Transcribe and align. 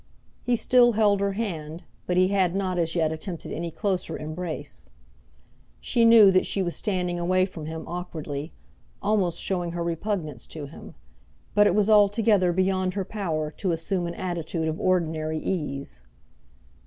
He 0.41 0.55
still 0.55 0.93
held 0.93 1.19
her 1.19 1.33
hand, 1.33 1.83
but 2.07 2.17
he 2.17 2.29
had 2.29 2.55
not 2.55 2.79
as 2.79 2.95
yet 2.95 3.11
attempted 3.11 3.51
any 3.51 3.69
closer 3.69 4.17
embrace. 4.17 4.89
She 5.79 6.05
knew 6.05 6.31
that 6.31 6.47
she 6.47 6.63
was 6.63 6.75
standing 6.75 7.19
away 7.19 7.45
from 7.45 7.67
him 7.67 7.83
awkwardly, 7.87 8.51
almost 9.03 9.43
showing 9.43 9.73
her 9.73 9.83
repugnance 9.83 10.47
to 10.47 10.65
him; 10.65 10.95
but 11.53 11.67
it 11.67 11.75
was 11.75 11.87
altogether 11.87 12.51
beyond 12.51 12.95
her 12.95 13.05
power 13.05 13.51
to 13.51 13.73
assume 13.73 14.07
an 14.07 14.15
attitude 14.15 14.67
of 14.67 14.79
ordinary 14.81 15.37
ease. 15.37 16.01